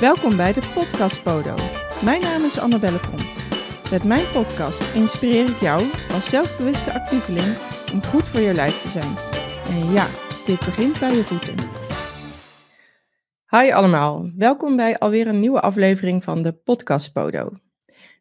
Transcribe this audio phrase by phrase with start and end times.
[0.00, 1.54] Welkom bij de Podcast Podo.
[2.04, 3.36] Mijn naam is Annabelle Pont.
[3.90, 5.82] Met mijn podcast inspireer ik jou
[6.12, 7.56] als zelfbewuste actieveling
[7.92, 9.16] om goed voor je lijf te zijn.
[9.68, 10.06] En ja,
[10.46, 11.54] dit begint bij je voeten.
[13.48, 17.50] Hi allemaal, welkom bij alweer een nieuwe aflevering van de Podcast Podo.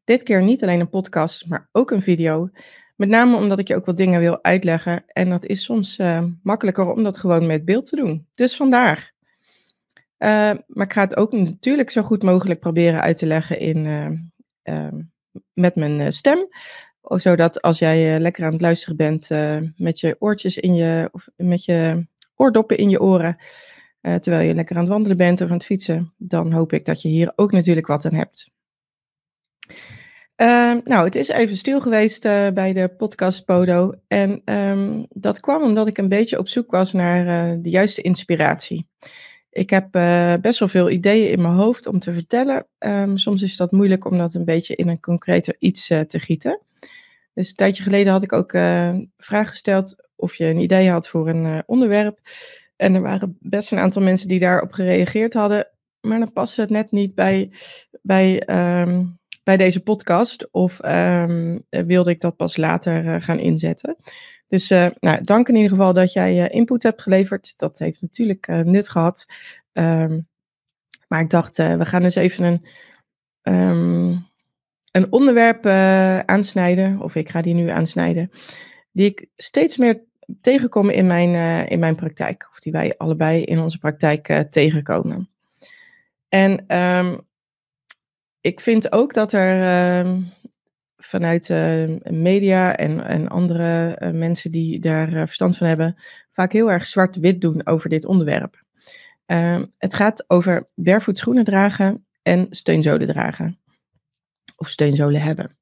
[0.04, 2.50] Dit keer niet alleen een podcast, maar ook een video.
[2.96, 5.04] Met name omdat ik je ook wat dingen wil uitleggen.
[5.08, 8.28] En dat is soms uh, makkelijker om dat gewoon met beeld te doen.
[8.36, 9.18] Dus vandaar.
[10.20, 13.86] Uh, maar ik ga het ook natuurlijk zo goed mogelijk proberen uit te leggen in,
[14.64, 14.88] uh,
[15.54, 16.48] met mijn stem.
[17.02, 19.30] Zodat als jij lekker aan het luisteren bent
[19.76, 23.38] met je oortjes in je, of met je oordoppen in je oren,
[24.02, 27.02] terwijl je lekker aan het wandelen bent of aan het fietsen, dan hoop ik dat
[27.02, 28.52] je hier ook natuurlijk wat aan hebt.
[30.42, 32.22] Uh, nou, het is even stil geweest
[32.54, 33.94] bij de podcast Podo.
[34.08, 38.88] En um, dat kwam omdat ik een beetje op zoek was naar de juiste inspiratie.
[39.60, 42.66] Ik heb uh, best wel veel ideeën in mijn hoofd om te vertellen.
[42.80, 46.60] Um, soms is dat moeilijk om dat een beetje in een concreter iets te gieten.
[47.34, 51.10] Dus een tijdje geleden had ik ook een vraag gesteld of je een idee had
[51.10, 52.20] voor een onderwerp.
[52.76, 55.68] En er waren best een aantal mensen die daarop gereageerd hadden.
[56.02, 57.52] Maar dan paste het net niet bij,
[58.02, 58.50] bij
[58.82, 60.52] um, bij deze podcast?
[60.52, 63.96] Of um, wilde ik dat pas later uh, gaan inzetten?
[64.50, 67.54] Dus uh, nou, dank in ieder geval dat jij uh, input hebt geleverd.
[67.58, 69.26] Dat heeft natuurlijk nut gehad.
[69.74, 70.28] Um,
[71.08, 72.66] maar ik dacht, we gaan eens even een,
[73.54, 74.28] um,
[74.92, 75.66] een onderwerp
[76.26, 77.02] aansnijden.
[77.02, 78.32] Of ik ga die nu aansnijden.
[78.92, 80.02] Die ik steeds meer
[80.42, 82.48] tegenkom in mijn, in mijn praktijk.
[82.52, 85.30] Of die wij allebei in onze praktijk tegenkomen.
[86.30, 86.66] En
[88.42, 90.06] ik vind ook dat er
[91.10, 95.96] vanuit uh, media en, en andere uh, mensen die daar eh, verstand van hebben,
[96.32, 98.64] vaak heel erg zwart-wit doen over dit onderwerp.
[99.26, 103.60] Ehm, het gaat over barefoot schoenen dragen en steunzolen dragen.
[104.56, 105.58] Of steunzolen hebben.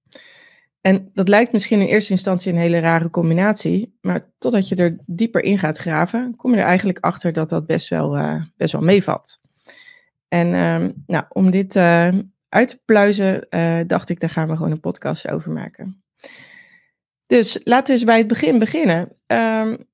[0.82, 4.98] En dat lijkt misschien in eerste instantie een hele rare combinatie, maar totdat je er
[5.06, 8.82] dieper in gaat graven, kom je er eigenlijk achter dat dat best wel, best wel
[8.82, 9.40] meevalt.
[10.28, 11.76] En ehm, nou, om dit
[12.50, 16.04] uit te pluizen, uh, dacht ik, daar gaan we gewoon een podcast over maken.
[17.28, 19.00] Dus laten we eens bij het begin beginnen.
[19.28, 19.88] Um,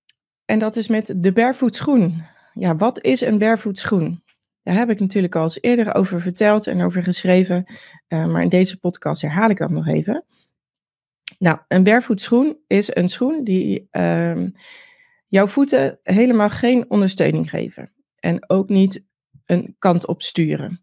[0.45, 2.25] en dat is met de barefoot schoen.
[2.53, 4.23] Ja, wat is een barefoot schoen?
[4.63, 7.65] Daar heb ik natuurlijk al eens eerder over verteld en over geschreven.
[8.07, 10.25] Uh, maar in deze podcast herhaal ik dat nog even.
[11.39, 14.53] Nou, een barefoot schoen is een schoen die um,
[15.27, 17.91] jouw voeten helemaal geen ondersteuning geven.
[18.19, 19.03] En ook niet
[19.45, 20.81] een kant op sturen.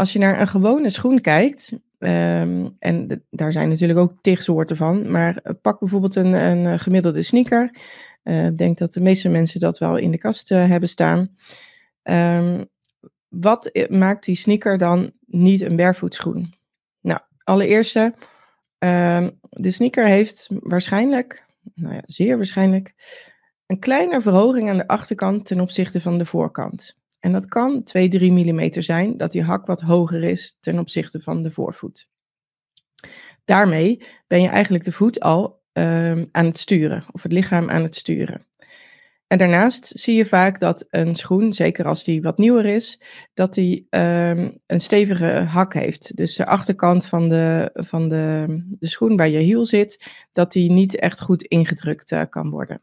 [0.00, 4.76] Als je naar een gewone schoen kijkt, um, en daar zijn natuurlijk ook tig soorten
[4.76, 7.70] van, maar eh, pak bijvoorbeeld een, een eh, gemiddelde sneaker.
[8.24, 11.36] Uh, ik denk dat de meeste mensen dat wel in de kast hebben staan.
[12.02, 12.68] Um,
[13.28, 16.54] wat maakt die sneaker dan niet een barefoot schoen?
[17.00, 18.12] Nou, allereerst, um,
[19.48, 21.44] de sneaker heeft waarschijnlijk,
[21.74, 22.94] nou ja, zeer waarschijnlijk,
[23.66, 26.98] een kleine verhoging aan de achterkant ten opzichte van de voorkant.
[27.20, 31.20] En dat kan 2, 3 mm zijn, dat die hak wat hoger is ten opzichte
[31.20, 32.08] van de voorvoet.
[33.44, 37.82] Daarmee ben je eigenlijk de voet al um, aan het sturen, of het lichaam aan
[37.82, 38.46] het sturen.
[39.26, 43.02] En daarnaast zie je vaak dat een schoen, zeker als die wat nieuwer is,
[43.34, 46.16] dat die um, een stevige hak heeft.
[46.16, 48.46] Dus de achterkant van de, van de,
[48.78, 52.80] de schoen waar je hiel zit, dat die niet echt goed ingedrukt uh, kan worden.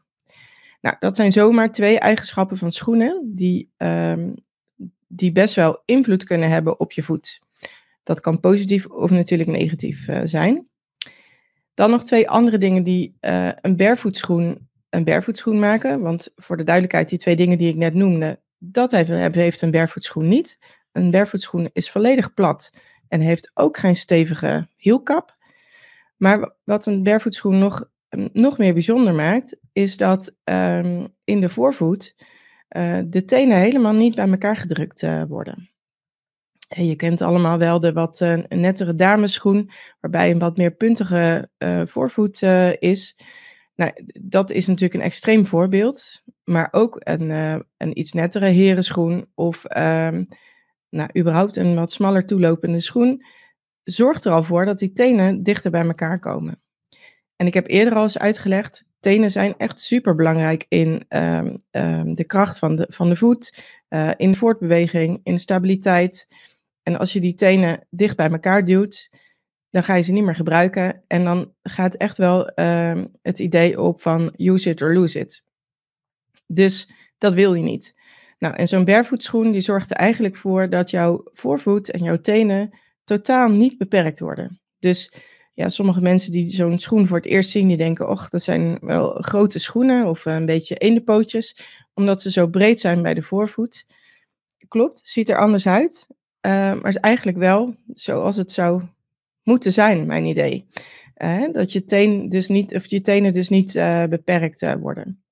[0.80, 4.34] Nou, dat zijn zomaar twee eigenschappen van schoenen die, um,
[5.06, 7.40] die best wel invloed kunnen hebben op je voet.
[8.02, 10.66] Dat kan positief of natuurlijk negatief uh, zijn.
[11.74, 14.26] Dan nog twee andere dingen die uh, een barefoot
[14.90, 16.00] een barefoot maken.
[16.00, 19.70] Want voor de duidelijkheid, die twee dingen die ik net noemde, dat heeft, heeft een
[19.70, 20.58] barefoot schoen niet.
[20.92, 22.72] Een barefoot schoen is volledig plat
[23.08, 25.36] en heeft ook geen stevige hielkap.
[26.16, 27.88] Maar wat een barefoot schoen nog
[28.32, 32.14] nog meer bijzonder maakt, is dat um, in de voorvoet
[32.76, 35.70] uh, de tenen helemaal niet bij elkaar gedrukt uh, worden.
[36.68, 39.70] En je kent allemaal wel de wat uh, nettere dameschoen,
[40.00, 41.50] waarbij een wat meer puntige
[41.84, 42.42] voorvoet
[42.78, 43.16] is.
[43.74, 47.30] Nou, dat is natuurlijk een extreem voorbeeld, maar ook een,
[47.76, 50.26] een iets nettere herenschoen of um,
[50.90, 53.24] nou, überhaupt een wat smaller toelopende schoen
[53.84, 56.60] zorgt er al voor dat die tenen dichter bij elkaar komen.
[57.38, 62.14] En ik heb eerder al eens uitgelegd, tenen zijn echt super belangrijk in um, um,
[62.14, 63.58] de kracht van de, van de voet,
[63.88, 66.28] uh, in voortbeweging, in stabiliteit.
[66.82, 69.10] En als je die tenen dicht bij elkaar duwt,
[69.70, 71.02] dan ga je ze niet meer gebruiken.
[71.06, 75.42] En dan gaat echt wel uh, het idee op van use it or lose it.
[76.46, 77.94] Dus dat wil je niet.
[78.38, 82.70] Nou, en zo'n barefoot die zorgt er eigenlijk voor dat jouw voorvoet en jouw tenen
[83.04, 84.60] totaal niet beperkt worden.
[84.78, 85.12] Dus
[85.58, 88.78] ja, sommige mensen die zo'n schoen voor het eerst zien, die denken, och, dat zijn
[88.80, 91.60] wel grote schoenen of een beetje eendenpootjes,
[91.94, 93.86] omdat ze zo breed zijn bij de voorvoet.
[94.68, 98.82] Klopt, ziet er anders uit, uh, maar is eigenlijk wel zoals het zou
[99.42, 100.66] moeten zijn, mijn idee.
[101.16, 103.72] Uh, dat je, teen dus niet, of je tenen dus niet
[104.08, 105.22] beperkt worden.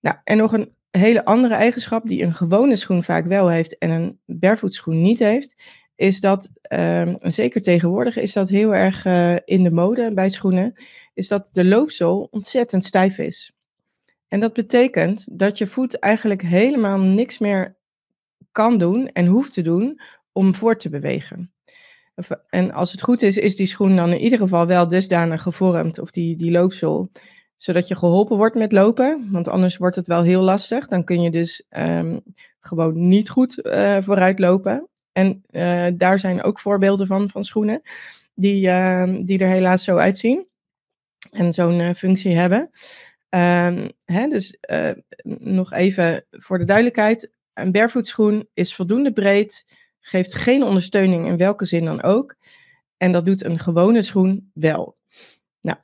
[0.00, 3.90] Nou, en nog een hele andere eigenschap die een gewone schoen vaak wel heeft en
[3.90, 5.62] een barefoot schoen niet heeft,
[6.00, 10.72] is dat, um, zeker tegenwoordig is dat heel erg uh, in de mode bij schoenen,
[11.14, 13.52] is dat de loopzool ontzettend stijf is.
[14.28, 17.76] En dat betekent dat je voet eigenlijk helemaal niks meer
[18.52, 20.00] kan doen en hoeft te doen
[20.32, 21.52] om voort te bewegen.
[22.48, 25.98] En als het goed is, is die schoen dan in ieder geval wel dusdanig gevormd,
[25.98, 27.10] of die, die loopzool,
[27.56, 29.28] zodat je geholpen wordt met lopen.
[29.30, 30.88] Want anders wordt het wel heel lastig.
[30.88, 32.20] Dan kun je dus um,
[32.60, 34.88] gewoon niet goed uh, vooruit lopen.
[35.20, 37.82] En uh, daar zijn ook voorbeelden van, van schoenen,
[38.34, 40.46] die, uh, die er helaas zo uitzien.
[41.30, 42.70] En zo'n uh, functie hebben.
[43.28, 44.58] Um, hè, dus
[45.38, 47.30] nog even voor de duidelijkheid.
[47.54, 48.16] Een barefoot
[48.54, 49.66] is voldoende breed,
[50.00, 52.36] geeft geen ondersteuning in welke zin dan ook.
[52.96, 54.96] En dat doet een gewone schoen wel.
[55.60, 55.78] Nou,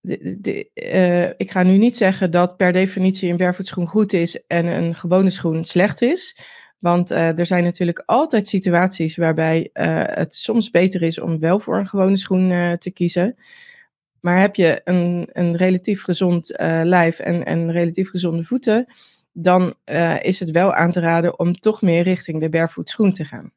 [0.00, 4.66] de, de, ik ga nu niet zeggen dat per definitie een barefoot goed is en
[4.66, 6.36] een gewone schoen slecht is.
[6.78, 11.60] Want uh, er zijn natuurlijk altijd situaties waarbij uh, het soms beter is om wel
[11.60, 13.36] voor een gewone schoen te kiezen.
[14.20, 16.52] Maar heb je een, een relatief gezond
[16.82, 18.86] lijf en, en relatief gezonde voeten,
[19.32, 19.74] dan
[20.22, 23.52] is het wel aan te raden om toch meer richting de barefoot schoen te gaan.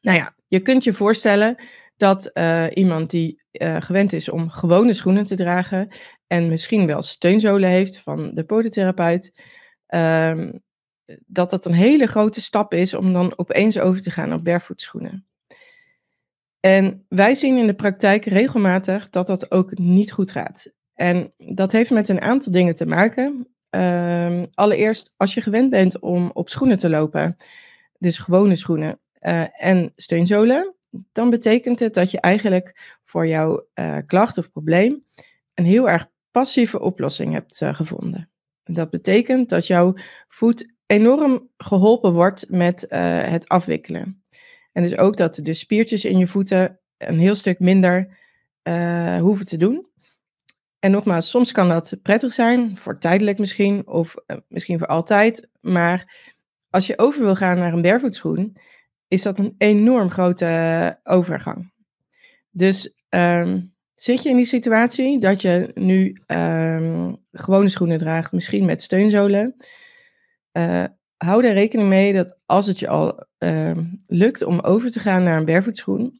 [0.00, 1.56] Nou ja, je kunt je voorstellen
[1.96, 2.30] dat
[2.74, 3.42] iemand die
[3.78, 5.88] gewend is om gewone schoenen te dragen
[6.26, 9.32] en misschien wel steunzolen heeft van de podotherapeut,
[9.88, 10.48] uh,
[11.26, 14.80] dat dat een hele grote stap is om dan opeens over te gaan op barefoot
[14.80, 15.26] schoenen.
[16.60, 20.72] En wij zien in de praktijk regelmatig dat dat ook niet goed gaat.
[20.94, 23.48] En dat heeft met een aantal dingen te maken.
[23.70, 27.36] Ehm, allereerst, als je gewend bent om op schoenen te lopen,
[27.98, 30.74] dus gewone schoenen, uh, en steunzolen,
[31.12, 35.04] dan betekent het dat je eigenlijk voor jouw uh, klacht of probleem
[35.54, 38.30] een heel erg passieve oplossing hebt uh, gevonden.
[38.64, 39.94] Dat betekent dat jouw
[40.28, 44.22] voet enorm geholpen wordt met het afwikkelen.
[44.72, 48.16] En dus ook dat de spiertjes in je voeten een heel stuk minder
[49.20, 49.86] hoeven te doen.
[50.78, 54.14] En nogmaals, soms kan dat prettig zijn, voor tijdelijk misschien, of
[54.48, 55.48] misschien voor altijd.
[55.60, 56.16] Maar
[56.70, 58.22] als je over wil gaan naar een barefoot
[59.08, 61.72] is dat een enorm grote eh, overgang.
[62.50, 68.64] Dus um, zit je in die situatie dat je nu um, gewone schoenen draagt, misschien
[68.64, 69.56] met steunzolen,
[70.58, 70.84] uh,
[71.16, 75.22] hou er rekening mee dat als het je al uh, lukt om over te gaan
[75.22, 76.10] naar een barefoot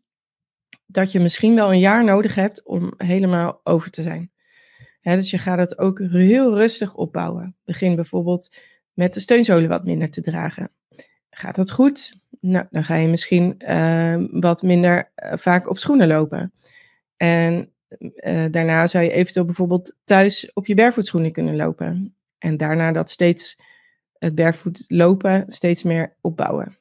[0.87, 4.31] dat je misschien wel een jaar nodig hebt om helemaal over te zijn.
[5.03, 7.57] Dus je gaat het ook heel rustig opbouwen.
[7.65, 8.57] Begin bijvoorbeeld
[8.93, 10.71] met de steunzolen wat minder te dragen.
[11.31, 12.19] Gaat dat goed?
[12.41, 16.53] Nou, dan ga je misschien uh, wat minder uh, vaak op schoenen lopen.
[17.17, 22.15] En uh, daarna zou je eventueel bijvoorbeeld thuis op je barefoot kunnen lopen.
[22.39, 23.57] En daarna dat steeds
[24.19, 26.77] het barefoot lopen steeds meer opbouwen.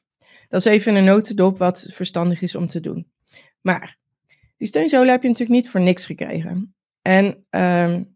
[0.48, 3.06] Dat is even een notendop wat verstandig is om te doen.
[3.60, 3.96] Maar
[4.56, 6.74] die steunzolen heb je natuurlijk niet voor niks gekregen.
[7.02, 8.12] En um,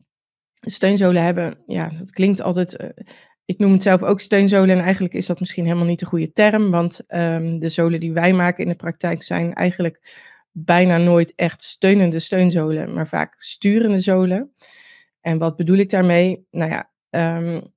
[0.61, 2.77] steunzolen hebben, ja, dat klinkt altijd
[3.45, 6.33] ik noem het zelf ook steunzolen en eigenlijk is dat misschien helemaal niet de goede
[6.33, 11.33] term, want um, de zolen die wij maken in de praktijk zijn eigenlijk bijna nooit
[11.35, 14.53] echt steunende steunzolen, maar vaak sturende zolen.
[15.21, 16.47] En wat bedoel ik daarmee?
[16.51, 16.91] Nou ja,
[17.39, 17.73] um,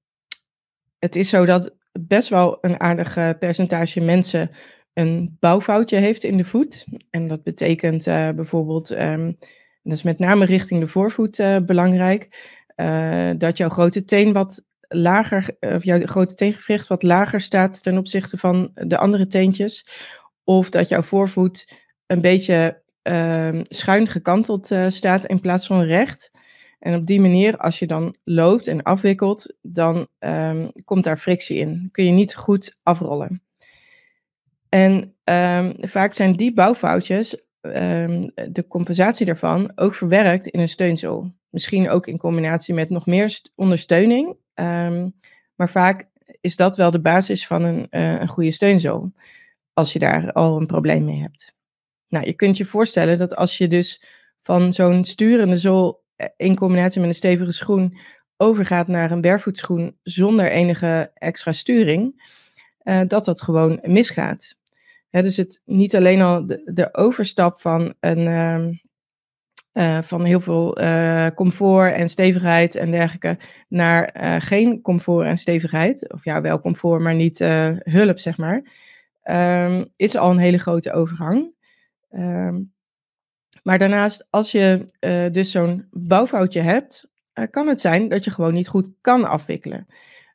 [1.00, 4.50] het is zo dat best wel een aardig percentage mensen
[4.96, 6.86] een bouwfoutje heeft in de voet.
[7.10, 9.38] En dat betekent uh, bijvoorbeeld, um,
[9.84, 14.64] dat is met name richting de voorvoet uh, belangrijk, uh, dat jouw grote teen wat
[14.88, 19.90] lager, of jouw grote teengewricht wat lager staat ten opzichte van de andere teentjes.
[20.44, 26.32] Of dat jouw voorvoet een beetje uh, schuin gekanteld staat in plaats van recht.
[26.80, 31.58] En op die manier, als je dan loopt en afwikkelt, dan um, komt daar frictie
[31.58, 31.90] in.
[31.92, 33.44] Kun je niet goed afrollen.
[34.70, 41.32] En um, vaak zijn die bouwfoutjes, um, de compensatie daarvan, ook verwerkt in een steunzool.
[41.50, 44.36] Misschien ook in combinatie met nog meer ondersteuning.
[45.56, 46.08] Maar vaak
[46.42, 49.12] is dat wel de basis van een, uh, een goede steunzool.
[49.74, 51.54] Als je daar al een probleem mee hebt.
[52.08, 54.04] Nou, je kunt je voorstellen dat als je dus
[54.42, 56.05] van zo'n sturende zool eh,
[56.38, 57.98] in combinatie met een stevige schoen
[58.38, 59.68] overgaat naar een barefoot
[60.04, 62.32] zonder enige extra sturing,
[62.84, 64.56] uh, dat dat gewoon misgaat.
[65.10, 68.74] dus het niet alleen al de, overstap van een, ehm,
[69.74, 70.78] uh, van heel veel
[71.36, 77.16] comfort en stevigheid en dergelijke naar geen comfort en stevigheid, of ja, wel comfort, maar
[77.16, 77.40] niet
[77.84, 78.64] hulp, zeg maar,
[79.24, 81.54] um, is al een hele grote overgang.
[82.12, 82.74] Um,
[83.66, 84.86] maar daarnaast, als je
[85.32, 87.08] dus zo'n bouwfoutje hebt,
[87.50, 89.88] kan het zijn dat je gewoon niet goed kan afwikkelen.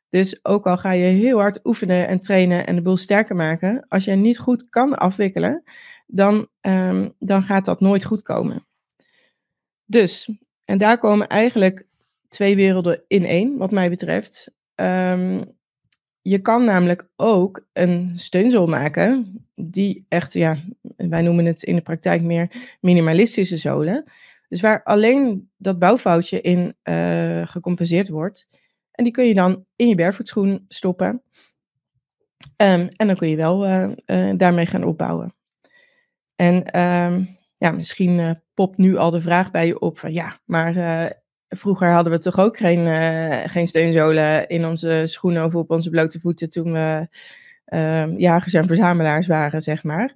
[0.09, 3.85] Dus ook al ga je heel hard oefenen en trainen en de boel sterker maken,
[3.87, 5.63] als je niet goed kan afwikkelen,
[6.07, 8.65] dan, um, dan gaat dat nooit goed komen.
[9.85, 10.29] Dus,
[10.65, 11.85] en daar komen eigenlijk
[12.27, 14.51] twee werelden in één, wat mij betreft.
[14.75, 15.59] Um,
[16.21, 20.57] je kan namelijk ook een steunzool maken, die echt, ja,
[20.97, 24.03] wij noemen het in de praktijk meer minimalistische zolen.
[24.47, 28.47] Dus waar alleen dat bouwfoutje in uh, gecompenseerd wordt.
[28.91, 31.21] En die kun je dan in je barefoot stoppen.
[32.57, 35.35] Um, en dan kun je wel uh, uh, daarmee gaan opbouwen.
[36.35, 40.75] En um, ja, misschien popt nu al de vraag bij je op van ja, maar
[41.55, 45.89] vroeger hadden we toch ook geen, uh, geen steunzolen in onze schoenen of op onze
[45.89, 47.07] blote voeten toen we
[47.65, 50.15] ehm, jagers en verzamelaars waren, zeg maar.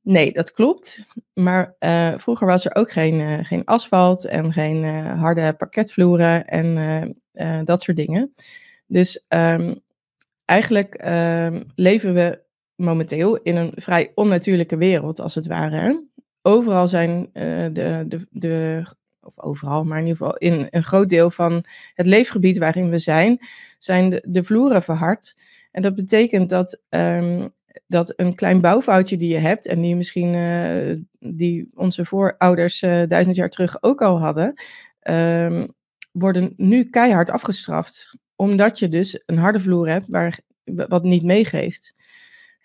[0.00, 1.06] Nee, dat klopt.
[1.34, 1.74] Maar
[2.16, 7.16] vroeger was er ook geen, geen asfalt en geen harde parketvloeren en
[7.64, 8.32] dat soort dingen.
[8.86, 9.80] Dus um,
[10.44, 12.40] eigenlijk um, leven we
[12.74, 16.04] momenteel in een vrij onnatuurlijke wereld, als het ware
[16.42, 18.84] overal zijn uh, de, de, de,
[19.28, 22.98] of overal, maar in ieder geval in een groot deel van het leefgebied waarin we
[22.98, 23.38] zijn,
[23.78, 25.36] zijn de, de vloeren verhard.
[25.70, 27.52] En dat betekent dat, um,
[27.86, 33.02] dat een klein bouwfoutje die je hebt, en die misschien uh, die onze voorouders uh,
[33.06, 34.54] duizend jaar terug ook al hadden,
[35.02, 35.74] um,
[36.12, 38.16] worden nu keihard afgestraft.
[38.36, 41.96] Omdat je dus een harde vloer hebt waar, wat niet meegeeft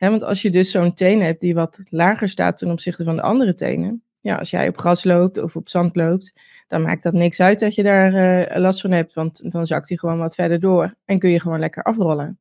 [0.10, 3.22] want als je dus zo'n teen hebt die wat lager staat ten opzichte van de
[3.22, 4.03] andere tenen.
[4.24, 6.34] Ja, als jij op gras loopt of op zand loopt,
[6.68, 9.14] dan maakt dat niks uit dat je daar uh, last van hebt.
[9.14, 12.40] Want dan zakt hij gewoon wat verder door en kun je gewoon lekker afrollen.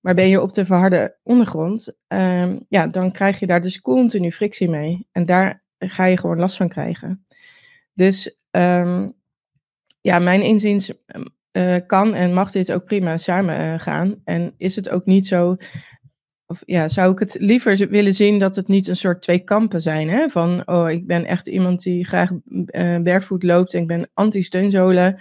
[0.00, 4.32] Maar ben je op de verharde ondergrond, um, ja, dan krijg je daar dus continu
[4.32, 5.06] frictie mee.
[5.12, 7.26] En daar ga je gewoon last van krijgen.
[7.92, 9.14] Dus um,
[10.00, 10.92] ja, mijn inziens
[11.52, 14.20] uh, kan en mag dit ook prima samen uh, gaan.
[14.24, 15.56] En is het ook niet zo
[16.54, 19.82] of ja, zou ik het liever willen zien dat het niet een soort twee kampen
[19.82, 20.08] zijn.
[20.08, 20.28] Hè?
[20.28, 25.16] Van, oh, ik ben echt iemand die graag uh, barefoot loopt en ik ben anti-steunzolen.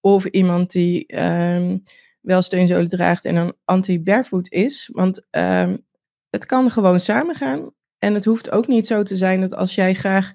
[0.00, 1.82] Of iemand die um,
[2.20, 4.88] wel steunzolen draagt en dan anti-barefoot is.
[4.92, 5.84] Want um,
[6.30, 7.70] het kan gewoon samengaan.
[7.98, 10.32] En het hoeft ook niet zo te zijn dat als jij graag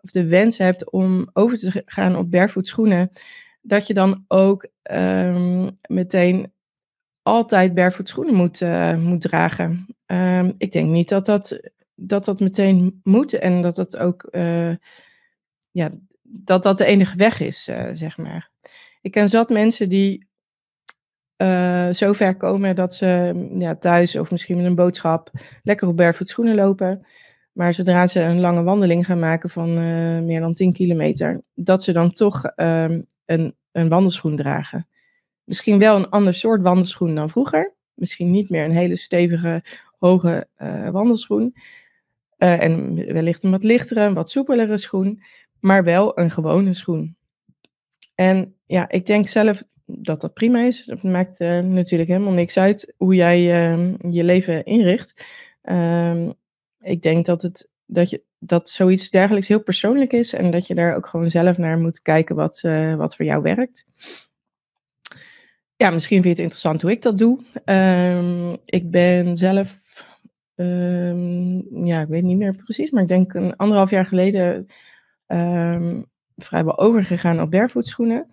[0.00, 3.10] of de wens hebt om over te gaan op barefoot schoenen,
[3.62, 6.52] dat je dan ook um, meteen
[7.28, 9.86] altijd barefoot schoenen moet, uh, moet dragen.
[10.06, 11.60] Um, ik denk niet dat dat,
[11.94, 14.74] dat dat meteen moet en dat dat ook uh,
[15.70, 15.90] ja,
[16.22, 18.50] dat dat de enige weg is, uh, zeg maar.
[19.00, 20.26] Ik ken zat mensen die
[21.92, 25.30] zo ver komen dat ze ja, thuis of misschien met een boodschap
[25.62, 27.06] lekker op barefoot schoenen lopen.
[27.52, 29.74] Maar zodra ze een lange wandeling gaan maken van
[30.24, 34.88] meer dan 10 kilometer, dat ze dan toch um, een, een wandelschoen dragen.
[35.48, 37.72] Misschien wel een ander soort wandelschoen dan vroeger.
[37.94, 39.62] Misschien niet meer een hele stevige,
[39.98, 41.54] hoge uh, wandelschoen.
[42.38, 45.22] Uh, en wellicht een wat lichtere, een wat soepelere schoen.
[45.60, 47.16] Maar wel een gewone schoen.
[48.14, 50.86] En ja, ik denk zelf dat dat prima is.
[50.86, 55.24] Het maakt uh, natuurlijk helemaal niks uit hoe jij ehm, je leven inricht.
[55.62, 56.30] Ehm,
[56.80, 60.32] ik denk dat, het, dat, je, dat zoiets dergelijks heel persoonlijk is.
[60.32, 62.60] En dat je daar ook gewoon zelf naar moet kijken wat,
[62.96, 63.86] wat voor jou werkt
[65.78, 67.38] ja, misschien vind je het interessant hoe ik dat doe.
[67.64, 69.78] Um, ik ben zelf,
[70.54, 74.66] um, ja, ik weet niet meer precies, maar ik denk een anderhalf jaar geleden
[75.26, 76.06] um,
[76.36, 78.26] vrijwel overgegaan op barefootschoenen.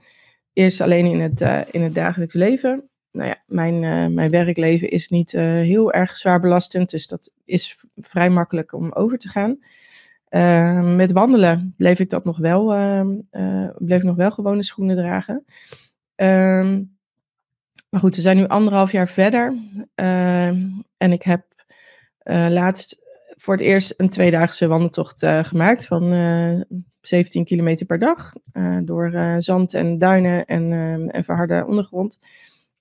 [0.54, 2.90] Eerst alleen in het, uh, in het dagelijks leven.
[3.12, 7.32] Nou ja, mijn, uh, mijn werkleven is niet uh, heel erg zwaar belastend, dus dat
[7.44, 9.58] is vrij makkelijk om over te gaan.
[10.96, 12.66] met wandelen bleef ik dat nog wel,
[13.78, 15.46] bleef nog wel gewone schoenen dragen.
[16.16, 16.95] Um,
[17.96, 19.54] maar goed, we zijn nu anderhalf jaar verder.
[19.96, 20.48] Uh,
[20.98, 21.46] en ik heb
[22.24, 22.98] uh, laatst
[23.38, 26.04] voor het eerst een tweedaagse wandeltocht uh, gemaakt van
[27.02, 28.34] 17 kilometer per dag.
[28.82, 30.72] door zand en duinen en,
[31.12, 32.20] en verharde ondergrond.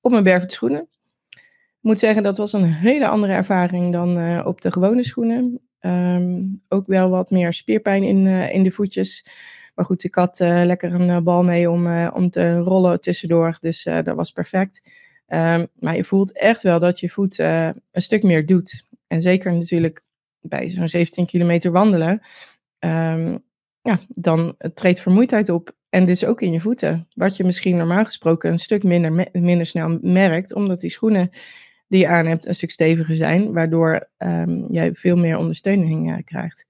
[0.00, 0.88] Op mijn barefoot schoenen.
[1.30, 5.60] Ik moet zeggen, dat was een hele andere ervaring dan op de gewone schoenen.
[5.80, 9.26] Um, ook wel wat meer spierpijn in, in de voetjes.
[9.74, 13.58] Maar goed, ik had lekker een bal mee om, om te rollen tussendoor.
[13.60, 15.02] Dus dat was perfect.
[15.26, 18.86] Ehm, maar je voelt echt wel dat je voet een stuk meer doet.
[19.06, 20.02] En zeker natuurlijk
[20.40, 22.22] bij zo'n 17 kilometer wandelen.
[22.78, 23.42] Um,
[23.82, 25.74] ja, dan treedt vermoeidheid op.
[25.88, 27.08] En dus ook in je voeten.
[27.14, 30.54] Wat je misschien normaal gesproken een stuk minder, minder snel merkt.
[30.54, 31.30] Omdat die schoenen
[31.88, 33.52] die je aan hebt een stuk steviger zijn.
[33.52, 36.66] Waardoor um, jij veel meer ondersteuning uh, krijgt.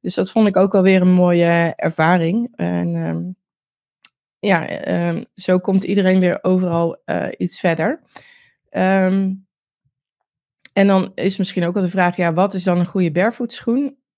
[0.00, 2.52] Dus dat vond ik ook alweer een mooie ervaring.
[2.56, 3.36] En
[4.46, 8.00] ja, um, zo komt iedereen weer overal uh, iets verder.
[8.70, 9.46] Um,
[10.72, 13.64] en dan is misschien ook wel de vraag, ja, wat is dan een goede barefoot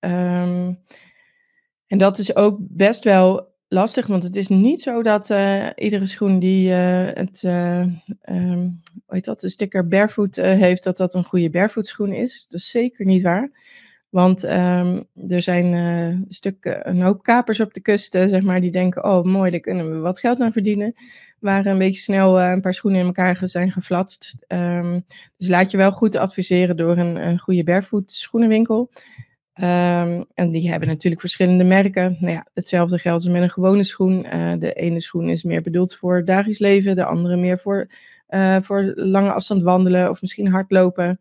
[0.01, 0.79] Um,
[1.87, 6.07] en dat is ook best wel lastig, want het is niet zo dat uh, iedere
[6.07, 11.51] schoen die uh, het, hoe heet dat, de sticker barefoot heeft, dat dat een goede
[11.51, 12.47] barefoot schoen is.
[12.49, 13.51] Dat is zeker niet waar.
[14.09, 18.71] Want um, er zijn een, stuk, een hoop kapers op de kust, zeg maar, die
[18.71, 20.95] denken, oh mooi, daar kunnen we wat geld aan verdienen.
[21.41, 24.37] Waar een beetje snel een paar schoenen in elkaar zijn geflatst.
[24.49, 25.05] Um,
[25.37, 28.91] dus laat je wel goed adviseren door een, goede barefoot schoenenwinkel.
[29.61, 32.17] Um, en die hebben natuurlijk verschillende merken.
[32.21, 34.27] Nou ja, hetzelfde geldt met een gewone schoen.
[34.35, 37.89] Uh, de ene schoen is meer bedoeld voor dagelijks leven, de andere meer voor,
[38.63, 41.21] voor lange afstand wandelen of misschien hardlopen.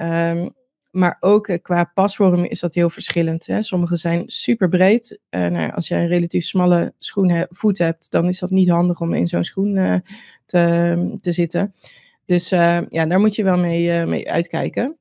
[0.00, 0.54] Um,
[0.94, 3.46] maar ook uh, qua pasvorm is dat heel verschillend.
[3.46, 3.62] Hè.
[3.62, 5.20] Sommige zijn super breed.
[5.30, 9.14] nou, als jij een relatief smalle schoen voet hebt, dan is dat niet handig om
[9.14, 10.02] in zo'n schoen
[10.46, 11.74] te, te zitten.
[12.26, 14.96] Dus ja, daar moet je wel mee, mee uitkijken.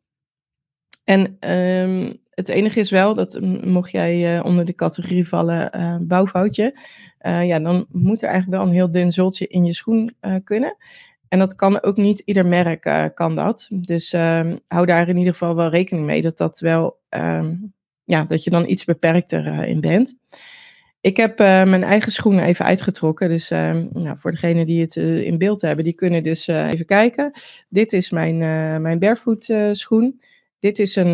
[1.04, 5.72] En um, het enige is wel dat mocht jij onder de categorie vallen
[6.08, 6.80] bouwfoutje,
[7.20, 10.78] ja, dan moet er eigenlijk wel een heel dun zultje in je schoen kunnen.
[11.34, 13.68] En dat kan ook niet ieder merk kan dat.
[13.72, 17.74] Dus ehm, hou daar in ieder geval wel rekening mee dat dat wel, um,
[18.04, 20.16] ja, dat je dan iets beperkter in bent.
[21.02, 23.30] Ik heb mijn eigen schoenen even uitgetrokken.
[23.30, 27.32] Dus uh, nou, voor degenen die het in beeld hebben, die kunnen dus even kijken.
[27.70, 28.38] Dit is mijn,
[28.82, 30.22] mijn barefoot schoen.
[30.60, 31.14] Dit is een,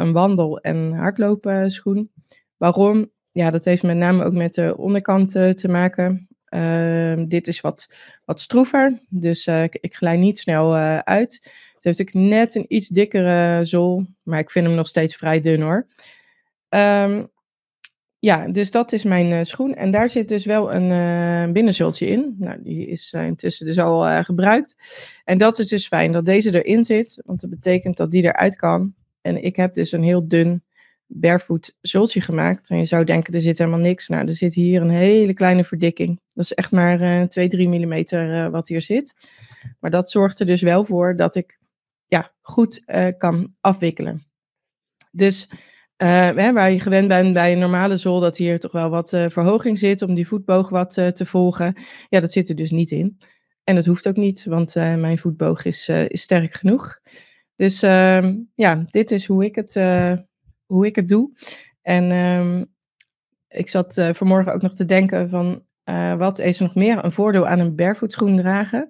[0.00, 2.10] een wandel- en hardloopschoen.
[2.56, 3.10] Waarom?
[3.32, 6.25] Ja, dat heeft met name ook met de onderkant te maken.
[6.50, 7.88] Uh, dit is wat,
[8.24, 11.40] wat stroever, dus ik, ik glij niet snel uit.
[11.74, 15.40] Het heeft ook net een iets dikkere zool, maar ik vind hem nog steeds vrij
[15.40, 15.86] dun hoor.
[16.68, 17.28] Um,
[18.18, 19.74] ja, dus dat is mijn uh, schoen.
[19.74, 22.36] En daar zit dus wel een uh, binnenzultje in.
[22.38, 24.76] Nou, die is intussen dus al gebruikt.
[25.24, 28.56] En dat is dus fijn dat deze erin zit, want dat betekent dat die eruit
[28.56, 28.94] kan.
[29.20, 30.62] En ik heb dus een heel dun
[31.06, 32.70] barefoot zultje gemaakt.
[32.70, 34.08] En je zou denken, er zit helemaal niks.
[34.08, 36.20] Nou, er zit hier een hele kleine verdikking.
[36.28, 39.14] Dat is echt maar 2, 3 millimeter wat hier zit.
[39.80, 41.58] Maar dat zorgt er dus wel voor dat ik
[42.06, 42.82] ja, goed
[43.18, 44.26] kan afwikkelen.
[45.10, 45.48] Dus
[46.02, 49.12] uh, hè, waar je gewend bent bij een normale zool, dat hier toch wel wat
[49.12, 51.74] uh, verhoging zit om die voetboog wat uh, te volgen.
[52.08, 53.18] Ja, dat zit er dus niet in.
[53.64, 56.98] En dat hoeft ook niet, want mijn voetboog is, is sterk genoeg.
[57.56, 59.72] Dus ehm, ja, dit is hoe ik het,
[60.66, 61.30] hoe ik het doe.
[61.82, 62.66] En um,
[63.48, 65.62] ik zat vanmorgen ook nog te denken van,
[66.18, 68.88] wat is er nog meer een voordeel aan een barefoot schoen dragen?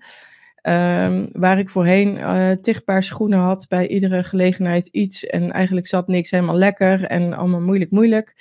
[0.62, 5.26] Um, waar ik voorheen uh, paar schoenen had, bij iedere gelegenheid iets.
[5.26, 8.34] En eigenlijk zat niks helemaal lekker en allemaal moeilijk, moeilijk.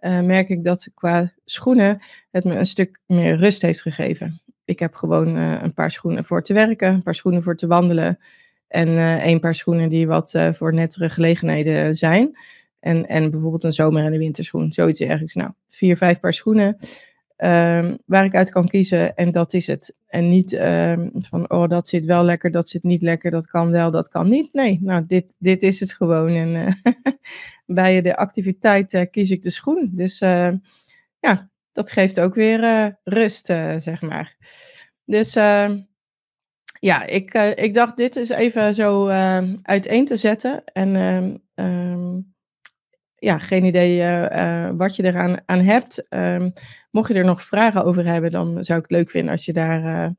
[0.00, 2.00] Merk ik dat qua schoenen
[2.30, 4.40] het me een stuk meer rust heeft gegeven.
[4.64, 8.18] Ik heb gewoon een paar schoenen voor te werken, een paar schoenen voor te wandelen.
[8.68, 8.88] En
[9.28, 12.38] een paar schoenen die wat voor nettere gelegenheden zijn.
[12.82, 14.72] En, en bijvoorbeeld een zomer- en een winterschoen.
[14.72, 15.34] Zoiets ergens.
[15.34, 16.76] Nou, vier, vijf paar schoenen.
[17.36, 19.94] Um, waar ik uit kan kiezen en dat is het.
[20.06, 23.70] En niet um, van, oh, dat zit wel lekker, dat zit niet lekker, dat kan
[23.70, 24.52] wel, dat kan niet.
[24.52, 26.28] Nee, nou, dit, dit is het gewoon.
[26.28, 26.92] En uh,
[27.78, 29.90] bij de activiteit uh, kies ik de schoen.
[29.92, 30.50] Dus uh,
[31.20, 34.36] ja, dat geeft ook weer rust, zeg maar.
[35.04, 35.78] Dus ehm,
[36.80, 39.08] ja, ik, ik dacht dit is even zo
[39.62, 40.64] uiteen te zetten.
[40.64, 41.42] En
[43.22, 43.98] ja, geen idee
[44.30, 46.06] uh, wat je eraan aan hebt.
[46.10, 46.52] Um,
[46.90, 49.52] mocht je er nog vragen over hebben, dan zou ik het leuk vinden als je
[49.52, 50.10] daar uh,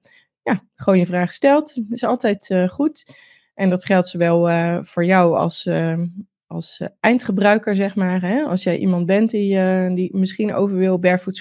[0.44, 1.76] ja, gewoon je vraag stelt.
[1.76, 3.16] Dat is altijd goed.
[3.54, 4.50] En dat geldt zowel
[4.84, 6.06] voor jou als, ehm,
[6.48, 8.22] als eindgebruiker, zeg maar.
[8.22, 8.44] Hè?
[8.44, 11.38] Als jij iemand bent die, die misschien over wil barefoot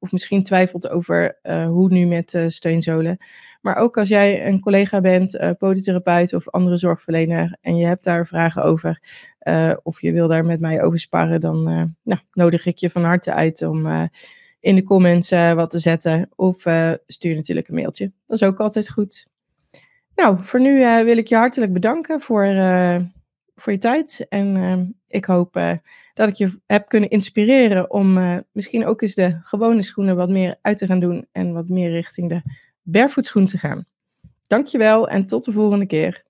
[0.00, 3.18] of misschien twijfelt over hoe nu met steunzolen.
[3.60, 8.04] Maar ook als jij een collega bent, uh, polytherapeut of andere zorgverlener en je hebt
[8.04, 9.02] daar vragen over,
[9.42, 12.90] uh, of je wil daar met mij over sparren, dan uh, nou, nodig ik je
[12.90, 14.08] van harte uit om
[14.60, 16.28] in de comments wat te zetten.
[16.36, 16.56] Of
[17.06, 18.12] stuur natuurlijk een mailtje.
[18.26, 19.26] Dat is ook altijd goed.
[20.14, 22.44] Nou, voor nu wil ik je hartelijk bedanken voor,
[23.54, 24.26] voor je tijd.
[24.28, 25.72] En ik hoop uh,
[26.20, 30.28] dat ik je heb kunnen inspireren om uh, misschien ook eens de gewone schoenen wat
[30.28, 31.26] meer uit te gaan doen.
[31.32, 32.42] En wat meer richting de
[32.82, 33.86] barefoot te gaan.
[34.46, 36.22] Dankjewel en tot de volgende keer.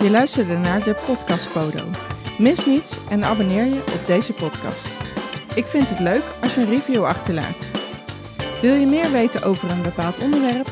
[0.00, 1.84] Je luisterde naar de podcast Podo.
[2.38, 4.96] Mis niets en abonneer je op deze podcast.
[5.54, 7.70] Ik vind het leuk als je een review achterlaat.
[8.60, 10.68] Wil je meer weten over een bepaald onderwerp?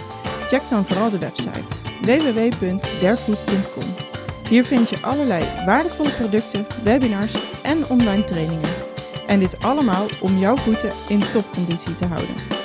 [0.48, 4.05] Check dan vooral de website www.derfood.com.
[4.48, 8.70] Hier vind je allerlei waardevolle producten, webinars en online trainingen.
[9.26, 12.55] En dit allemaal om jouw voeten in topconditie te houden.